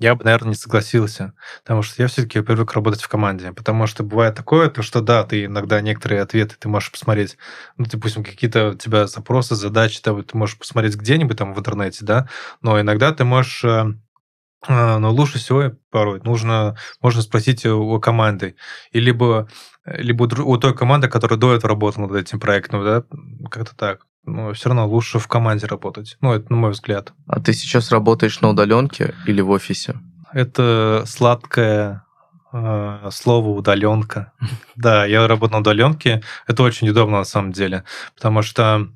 [0.00, 4.02] я бы, наверное, не согласился, потому что я все-таки привык работать в команде, потому что
[4.02, 7.36] бывает такое, то что да, ты иногда некоторые ответы ты можешь посмотреть,
[7.76, 12.28] ну, допустим, какие-то у тебя запросы, задачи, ты можешь посмотреть где-нибудь там в интернете, да,
[12.62, 13.94] но иногда ты можешь э,
[14.68, 18.56] э, но лучше всего порой нужно, можно спросить у команды.
[18.92, 19.50] И либо,
[19.84, 23.04] либо у той команды, которая до этого работала над этим проектом, да,
[23.50, 26.16] как-то так но все равно лучше в команде работать.
[26.20, 27.12] Ну, это на мой взгляд.
[27.26, 29.96] А ты сейчас работаешь на удаленке или в офисе?
[30.32, 32.04] Это сладкое
[32.52, 34.32] э, слово удаленка.
[34.76, 36.22] Да, я работаю на удаленке.
[36.46, 38.88] Это очень удобно на самом деле, потому что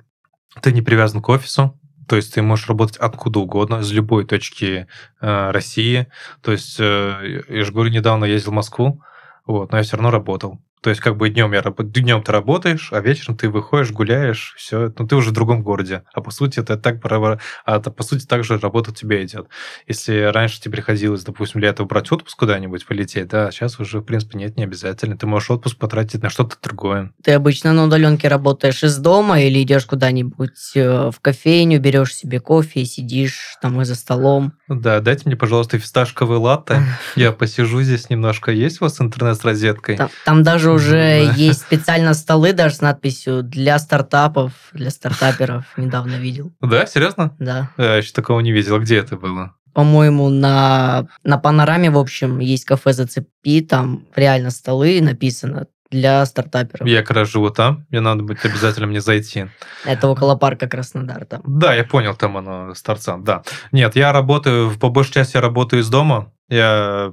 [0.63, 4.87] ты не привязан к офису, то есть ты можешь работать откуда угодно, из любой точки
[5.21, 6.07] э, России.
[6.43, 9.03] То есть э, я же говорю, недавно ездил в Москву,
[9.47, 10.61] вот, но я все равно работал.
[10.85, 14.93] То есть как бы днем я днем ты работаешь, а вечером ты выходишь, гуляешь, все,
[14.99, 16.03] ну ты уже в другом городе.
[16.13, 19.49] А по сути это так, а по сути также работа у тебя идет.
[19.89, 24.03] Если раньше тебе приходилось, допустим, для этого брать отпуск куда-нибудь, полететь, да, сейчас уже, в
[24.03, 25.17] принципе, нет, не обязательно.
[25.17, 27.15] Ты можешь отпуск потратить на что-то другое.
[27.23, 32.41] Ты обычно на удаленке работаешь из дома или идешь куда-нибудь э, в кофейню, берешь себе
[32.41, 34.53] кофе и сидишь там и за столом?
[34.69, 36.83] Да, дайте мне, пожалуйста, фисташковый латте.
[37.17, 38.53] Я посижу здесь немножко.
[38.53, 39.97] Есть у вас интернет с розеткой?
[39.97, 45.65] Там, там даже уже есть специально столы даже с надписью «Для стартапов», «Для стартаперов».
[45.77, 46.53] Недавно видел.
[46.61, 47.35] Да, серьезно?
[47.39, 47.71] Да.
[47.79, 48.79] Я еще такого не видел.
[48.79, 49.55] Где это было?
[49.73, 56.89] По-моему, на, на панораме, в общем, есть кафе «Зацепи», там реально столы написано для стартаперов.
[56.89, 59.47] Я как раз живу там, мне надо будет обязательно мне зайти.
[59.85, 61.43] Это около парка Краснодар там.
[61.47, 63.43] Да, я понял, там оно, с торца, да.
[63.71, 66.33] Нет, я работаю, по большей части я работаю из дома.
[66.49, 67.13] Я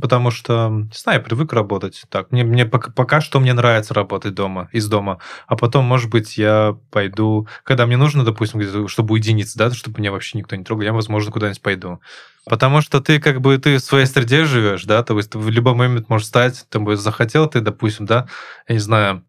[0.00, 2.30] потому что, не знаю, я привык работать так.
[2.32, 5.18] Мне, мне пока, пока что мне нравится работать дома, из дома.
[5.46, 10.12] А потом, может быть, я пойду, когда мне нужно, допустим, чтобы уединиться, да, чтобы меня
[10.12, 12.00] вообще никто не трогал, я, возможно, куда-нибудь пойду.
[12.44, 15.74] Потому что ты как бы ты в своей среде живешь, да, то есть в любой
[15.74, 18.26] момент можешь стать, ты захотел ты, допустим, да,
[18.66, 19.22] я не знаю,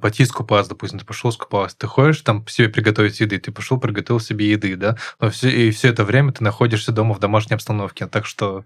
[0.00, 4.20] пойти искупаться, допустим, ты пошел искупаться, ты ходишь там себе приготовить еды, ты пошел приготовил
[4.20, 8.06] себе еды, да, но все, и все это время ты находишься дома в домашней обстановке,
[8.06, 8.64] так что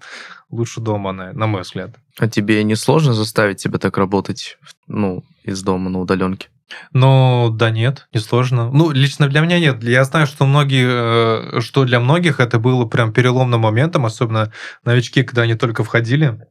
[0.51, 1.97] лучше дома, на, на мой взгляд.
[2.19, 6.49] А тебе не сложно заставить себя так работать, ну, из дома на удаленке?
[6.93, 8.71] Ну, да нет, не сложно.
[8.71, 9.83] Ну, лично для меня нет.
[9.85, 14.53] Я знаю, что многие, э, что для многих это было прям переломным моментом, особенно
[14.85, 16.49] новички, когда они только входили,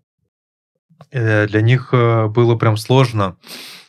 [1.12, 3.38] э, для них было прям сложно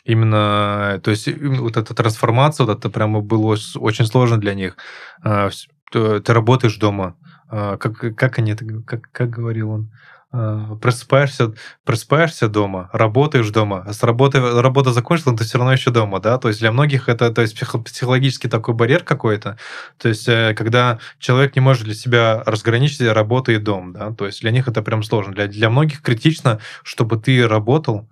[0.04, 4.76] именно, то есть вот эта трансформация, вот это прямо было очень сложно для них.
[5.22, 5.50] А,
[5.90, 7.16] ты работаешь дома,
[7.48, 9.90] а, как, как они, как, как говорил он,
[10.36, 15.90] а, просыпаешься, просыпаешься дома, работаешь дома, с работы, работа закончилась, но ты все равно еще
[15.90, 19.56] дома, да, то есть для многих это то есть психологический такой барьер какой-то,
[19.96, 24.26] то есть э, когда человек не может для себя разграничить работу и дом, да, то
[24.26, 28.08] есть для них это прям сложно, для, для многих критично, чтобы ты работал,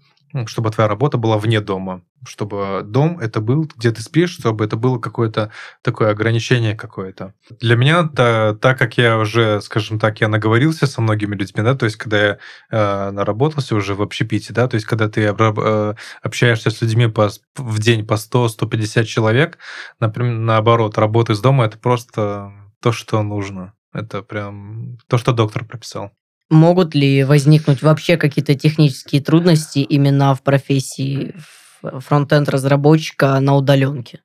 [0.46, 4.76] чтобы твоя работа была вне дома, чтобы дом это был, где ты спишь, чтобы это
[4.76, 5.50] было какое-то
[5.82, 7.34] такое ограничение какое-то.
[7.60, 11.74] Для меня, то, так как я уже, скажем так, я наговорился со многими людьми, да,
[11.74, 12.38] то есть когда я
[12.70, 17.30] э, наработался уже в общепите, да, то есть когда ты э, общаешься с людьми по,
[17.56, 19.58] в день по 100-150 человек,
[20.00, 23.74] например, наоборот, работа из дома это просто то, что нужно.
[23.92, 26.12] Это прям то, что доктор прописал.
[26.52, 31.34] Могут ли возникнуть вообще какие-то технические трудности именно в профессии
[31.80, 34.20] фронтенд разработчика на удаленке?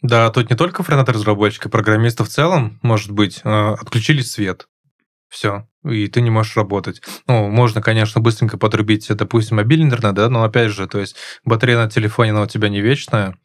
[0.00, 4.68] Да, тут не только фронтенд разработчика, программисты в целом, может быть, э, отключили свет.
[5.28, 7.02] Все, и ты не можешь работать.
[7.26, 11.78] Ну, можно, конечно, быстренько подрубить, допустим, мобильный интернет, да, но опять же, то есть батарея
[11.78, 13.36] на телефоне, она у тебя не вечная,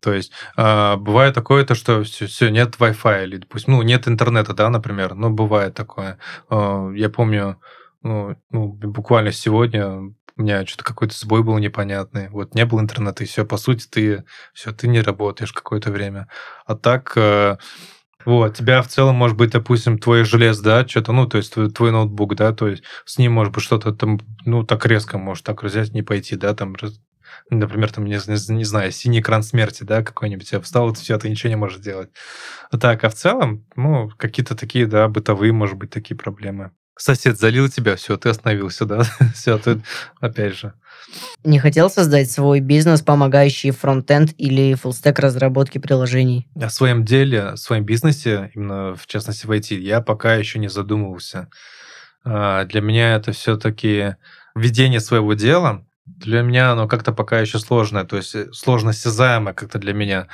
[0.00, 4.06] то есть э, бывает такое, то, что все, все, нет Wi-Fi, или, допустим, ну, нет
[4.06, 6.18] интернета, да, например, ну, бывает такое.
[6.50, 7.58] Э, я помню,
[8.02, 12.28] ну, ну, буквально сегодня у меня что-то какой-то сбой был непонятный.
[12.28, 16.28] Вот не было интернета, и все, по сути, ты все, ты не работаешь какое-то время.
[16.66, 17.56] А так, э,
[18.24, 21.70] вот, тебя в целом, может быть, допустим, твой желез, да, что-то, ну, то есть твой,
[21.70, 25.44] твой ноутбук, да, то есть с ним, может быть, что-то там, ну, так резко может
[25.44, 26.74] так взять, не пойти, да, там
[27.50, 28.18] например, там, не,
[28.54, 31.78] не, знаю, синий экран смерти, да, какой-нибудь, я встал, и все, ты ничего не можешь
[31.78, 32.10] делать.
[32.80, 36.70] Так, а в целом, ну, какие-то такие, да, бытовые, может быть, такие проблемы.
[36.96, 39.02] Сосед залил тебя, все, ты остановился, да,
[39.34, 39.82] все, ты,
[40.20, 40.74] опять же.
[41.44, 46.48] Не хотел создать свой бизнес, помогающий фронтенд или фуллстек разработки приложений?
[46.60, 50.68] О своем деле, о своем бизнесе, именно в частности в IT, я пока еще не
[50.68, 51.48] задумывался.
[52.24, 54.16] А, для меня это все-таки
[54.54, 59.54] ведение своего дела, для меня оно как-то пока еще сложное, то есть э, сложно осязаемое
[59.54, 60.28] как-то для меня.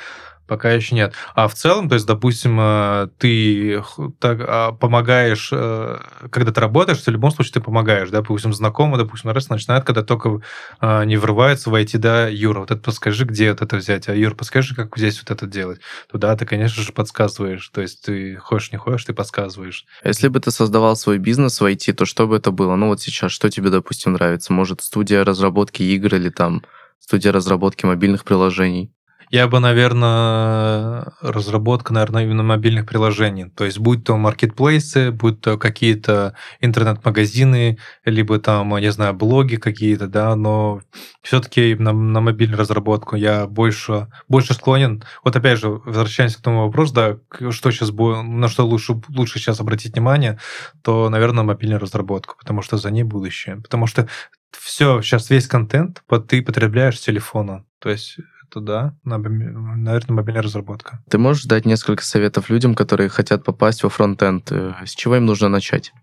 [0.47, 1.13] Пока еще нет.
[1.33, 3.83] А в целом, то есть, допустим, э, ты
[4.19, 5.99] так, а, помогаешь, э,
[6.29, 10.03] когда ты работаешь, в любом случае ты помогаешь, да, допустим, знакомый, допустим, раз начинает, когда
[10.03, 10.41] только
[10.79, 14.35] а, не врывается войти, да, Юра, вот это подскажи, где вот это взять, а Юра,
[14.35, 15.79] подскажи, как здесь вот это делать.
[16.11, 19.85] Туда ты, конечно же, подсказываешь, то есть ты хочешь, не хочешь, ты подсказываешь.
[20.03, 22.75] Если бы ты создавал свой бизнес в IT, то что бы это было?
[22.75, 24.53] Ну вот сейчас, что тебе, допустим, нравится?
[24.53, 26.63] Может, студия разработки игр или там
[26.99, 28.91] студия разработки мобильных приложений?
[29.31, 33.53] Я бы, наверное, разработка, наверное, именно мобильных приложений.
[33.55, 40.07] То есть, будь то маркетплейсы, будь то какие-то интернет-магазины, либо там, не знаю, блоги какие-то,
[40.07, 40.81] да, но
[41.21, 45.01] все-таки на, на мобильную разработку я больше, больше склонен.
[45.23, 47.17] Вот опять же, возвращаясь к тому вопросу, да,
[47.51, 50.39] что сейчас на что лучше, лучше сейчас обратить внимание,
[50.83, 53.61] то, наверное, мобильную разработку, потому что за ней будущее.
[53.61, 54.09] Потому что
[54.51, 57.63] все, сейчас весь контент ты потребляешь с телефона.
[57.79, 58.17] То есть
[58.51, 60.99] то да, наверное, мобильная разработка.
[61.09, 64.51] Ты можешь дать несколько советов людям, которые хотят попасть во фронтенд?
[64.51, 65.93] Э, с чего им нужно начать?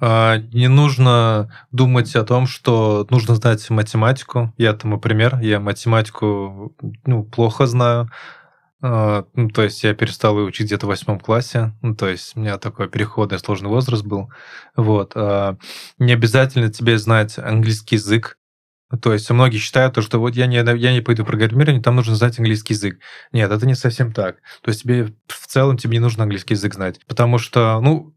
[0.00, 4.52] А, не нужно думать о том, что нужно знать математику.
[4.58, 5.38] Я тому пример.
[5.40, 6.74] Я математику
[7.06, 8.10] ну, плохо знаю.
[8.80, 11.72] А, ну, то есть я перестал ее учить где-то в восьмом классе.
[11.82, 14.30] Ну, то есть у меня такой переходный сложный возраст был.
[14.76, 15.12] Вот.
[15.14, 15.56] А,
[15.98, 18.36] не обязательно тебе знать английский язык.
[19.02, 22.38] То есть многие считают, что вот я не, я не пойду программирование, там нужно знать
[22.38, 22.98] английский язык.
[23.32, 24.36] Нет, это не совсем так.
[24.62, 27.00] То есть тебе в целом тебе не нужно английский язык знать.
[27.06, 28.14] Потому что, ну,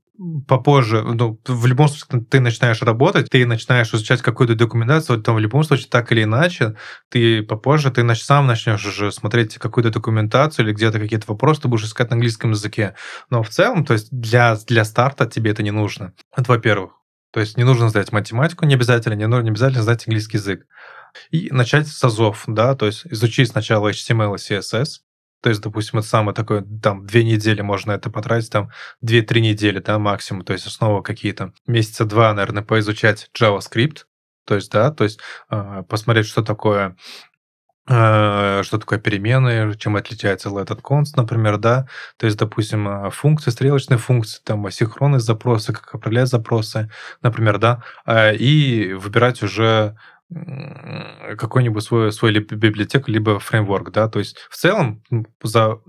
[0.47, 5.39] попозже, ну, в любом случае, ты начинаешь работать, ты начинаешь изучать какую-то документацию, то в
[5.39, 6.75] любом случае, так или иначе,
[7.09, 11.85] ты попозже, ты сам начнешь уже смотреть какую-то документацию или где-то какие-то вопросы, ты будешь
[11.85, 12.95] искать на английском языке.
[13.29, 16.13] Но в целом, то есть для, для старта тебе это не нужно.
[16.35, 17.00] Это во-первых.
[17.31, 20.67] То есть не нужно знать математику, не обязательно, не, нужно, не обязательно знать английский язык.
[21.29, 25.01] И начать с азов, да, то есть изучить сначала HTML и CSS,
[25.41, 28.69] то есть, допустим, это самое такое, там, две недели можно это потратить, там,
[29.01, 34.03] две-три недели, да, максимум, то есть снова какие-то месяца два, наверное, поизучать JavaScript,
[34.45, 36.95] то есть, да, то есть э, посмотреть, что такое
[37.87, 43.97] что такое перемены, чем отличается этот const, например, да, то есть, допустим, э, функции, стрелочные
[43.97, 46.91] функции, там, синхронность запросы, как определять запросы,
[47.23, 49.97] например, да, э, и выбирать уже
[51.37, 55.03] какой-нибудь свой, свой либо библиотеку, либо фреймворк, да, то есть в целом
[55.43, 55.79] за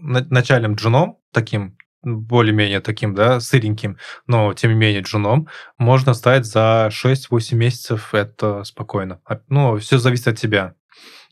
[0.00, 5.48] начальным джуном таким более-менее таким, да, сыреньким, но тем не менее джуном,
[5.78, 9.20] можно стать за 6-8 месяцев, это спокойно.
[9.24, 10.74] А, ну, все зависит от тебя.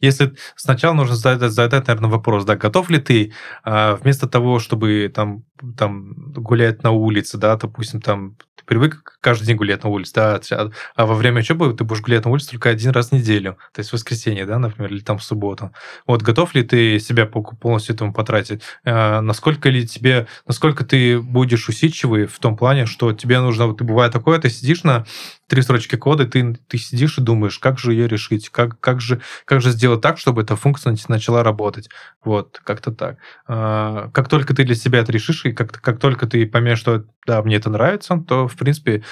[0.01, 3.33] Если сначала нужно задать, задать наверное, вопрос, да, готов ли ты
[3.64, 5.45] а, вместо того, чтобы там,
[5.76, 8.37] там гулять на улице, да, допустим, там
[8.67, 12.25] привык каждый день гулять на улице, да, а, а во время учебы ты будешь гулять
[12.25, 15.19] на улице только один раз в неделю, то есть в воскресенье, да, например, или там
[15.19, 15.73] в субботу.
[16.07, 18.62] Вот готов ли ты себя полностью этому потратить?
[18.85, 23.81] А, насколько ли тебе, насколько ты будешь усидчивый в том плане, что тебе нужно, вот
[23.83, 25.07] бывает такое, ты сидишь на
[25.49, 29.21] три строчки кода, ты, ты сидишь и думаешь, как же ее решить, как, как, же,
[29.45, 31.89] как же сделать так, чтобы эта функция начала работать.
[32.25, 33.19] Вот, как-то так.
[33.47, 37.05] А, как только ты для себя это решишь, и как, как только ты поймешь, что
[37.27, 39.04] да, мне это нравится, то, в принципе,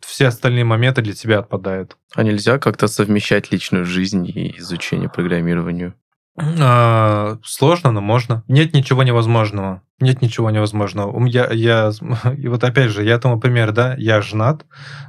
[0.00, 1.96] все остальные моменты для тебя отпадают.
[2.14, 5.94] А нельзя как-то совмещать личную жизнь и изучение программированию?
[6.36, 8.42] А, сложно, но можно.
[8.48, 9.82] Нет ничего невозможного.
[9.98, 11.10] Нет ничего невозможного.
[11.10, 11.90] У меня, я,
[12.36, 14.66] и вот опять же, я тому пример, да, я женат,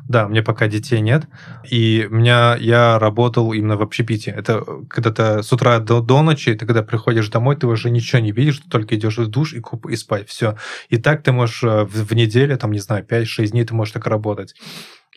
[0.08, 1.26] да, мне пока детей нет,
[1.70, 4.32] и меня, я работал именно в общепите.
[4.32, 8.22] Это когда ты с утра до, до ночи, ты когда приходишь домой, ты уже ничего
[8.22, 10.56] не видишь, ты только идешь в душ и, куп, и спать, все.
[10.88, 13.92] И так ты можешь э, в, в неделю, там, не знаю, 5-6 дней ты можешь
[13.94, 14.56] так работать.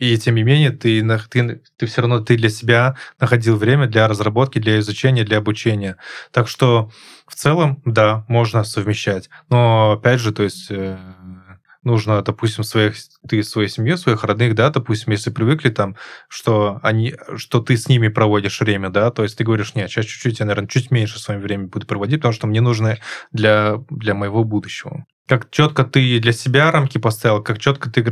[0.01, 4.09] И тем не менее, ты, ты, ты все равно ты для себя находил время для
[4.09, 5.99] разработки, для изучения, для обучения.
[6.33, 6.91] Так что
[7.27, 9.29] в целом, да, можно совмещать.
[9.51, 10.97] Но опять же, то есть э,
[11.83, 12.95] нужно, допустим, своих,
[13.29, 15.97] ты свою семью, своих родных, да, допустим, если привыкли там,
[16.29, 20.07] что они, что ты с ними проводишь время, да, то есть ты говоришь, нет, сейчас
[20.07, 22.97] чуть-чуть, я, наверное, чуть меньше с вами время буду проводить, потому что мне нужно
[23.33, 28.03] для, для моего будущего как четко ты для себя рамки поставил, как четко ты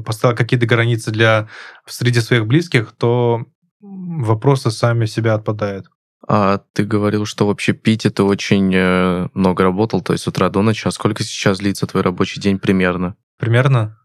[0.00, 1.48] поставил какие-то границы для
[1.86, 3.46] среди своих близких, то
[3.80, 5.86] вопросы сами себя отпадают.
[6.26, 10.48] А ты говорил, что вообще пить это очень э, много работал, то есть с утра
[10.48, 10.88] до ночи.
[10.88, 13.14] А сколько сейчас длится твой рабочий день примерно?
[13.38, 13.96] Примерно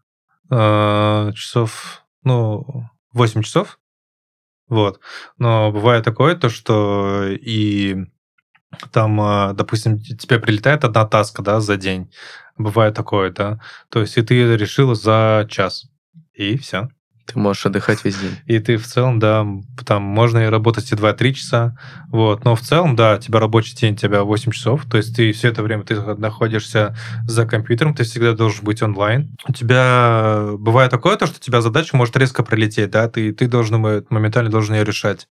[0.48, 3.80] э, часов, ну, 8 часов.
[4.68, 5.00] Вот.
[5.38, 7.96] Но бывает такое, то, что и
[8.92, 12.10] там, а, допустим, тебе прилетает одна таска, да, за день.
[12.56, 13.60] Бывает такое, да.
[13.88, 15.86] То есть и ты решил за час.
[16.34, 16.88] И все.
[17.28, 18.36] Ты можешь отдыхать весь день.
[18.46, 19.46] И ты в целом, да,
[19.84, 21.76] там можно и работать и 2-3 часа,
[22.08, 25.14] вот, но в целом, да, у тебя рабочий день, у тебя 8 часов, то есть
[25.14, 26.96] ты все это время ты находишься
[27.26, 29.36] за компьютером, ты всегда должен быть онлайн.
[29.46, 33.46] У тебя бывает такое, то, что у тебя задача может резко прилететь, да, ты, ты
[33.46, 35.28] должен моментально должен ее решать.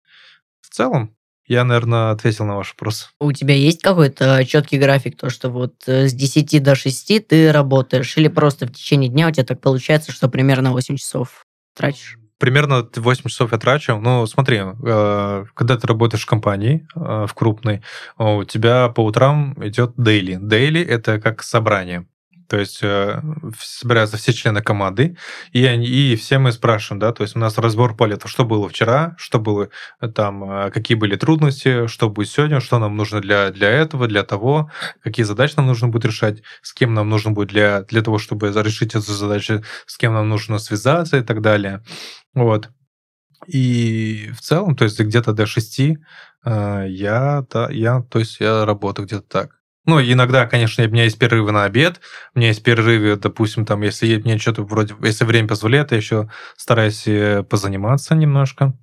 [0.60, 1.16] В целом,
[1.48, 3.10] я, наверное, ответил на ваш вопрос.
[3.20, 7.52] У тебя есть какой-то четкий график, то, что вот э, с 10 до 6 ты
[7.52, 12.18] работаешь, или просто в течение дня у тебя так получается, что примерно 8 часов тратишь?
[12.38, 13.98] Примерно 8 часов я трачу.
[13.98, 17.82] Ну, смотри, э, когда ты работаешь в компании, э, в крупной,
[18.18, 20.38] у тебя по утрам идет дейли.
[20.42, 22.08] Дейли— это как собрание.
[22.48, 23.22] То есть э,
[23.60, 25.18] собираются все члены команды,
[25.52, 28.46] и, они, и все мы спрашиваем, да, то есть у нас разбор поля, то, что
[28.46, 29.70] было вчера, что было
[30.02, 34.08] э, там, э, какие были трудности, что будет сегодня, что нам нужно для, для этого,
[34.08, 34.72] для того,
[35.04, 38.50] какие задачи нам нужно будет решать, с кем нам нужно будет для, для того, чтобы
[38.50, 41.84] решить эту задачу, с кем нам нужно связаться и так далее.
[42.34, 42.70] Вот.
[43.48, 45.96] И в целом, то есть где-то до 6 э,
[46.90, 49.65] я, да, я, то есть я работаю где-то так.
[49.86, 52.02] Ну, иногда, конечно, у меня есть перерывы на обед,
[52.34, 56.30] у меня есть перерывы, допустим, там, если мне что-то вроде, если время позволяет, я еще
[56.58, 58.74] стараюсь э, позаниматься немножко.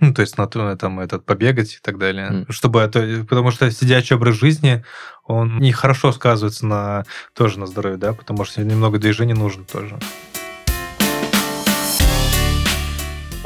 [0.00, 2.52] Ну, то есть на там этот побегать и так далее, mm.
[2.52, 4.84] чтобы это, потому что сидячий образ жизни,
[5.24, 7.04] он нехорошо сказывается на
[7.34, 9.98] тоже на здоровье, да, потому что немного движения нужно тоже.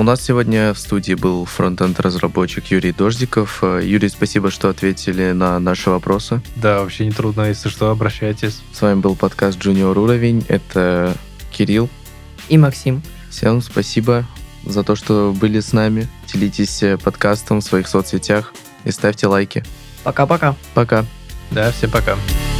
[0.03, 3.61] У нас сегодня в студии был фронтенд-разработчик Юрий Дождиков.
[3.63, 6.43] Э, Юрий, спасибо, что ответили на наши вопросы.
[6.57, 8.63] Да, вообще не трудно, если что, обращайтесь.
[8.73, 10.45] С вами был подкаст Junior Уровень.
[10.49, 11.17] Это
[11.53, 11.89] Кирилл.
[12.49, 13.01] И Максим.
[13.31, 14.25] Всем спасибо
[14.65, 16.09] за то, что были с нами.
[16.27, 19.63] Делитесь э, подкастом в своих соцсетях и ставьте лайки.
[20.03, 20.57] Пока-пока.
[20.75, 21.05] Пока.
[21.53, 22.15] Да, всем пока.
[22.15, 22.52] -пока.